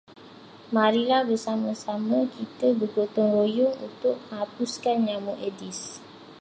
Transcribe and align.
Marilah 0.75 1.21
bersama-sama 1.29 2.19
kita 2.35 2.67
bergotong 2.79 3.29
royong 3.37 3.75
untuk 3.87 4.15
hapuskan 4.33 4.97
nyamuk 5.05 5.37
aedes. 5.45 5.79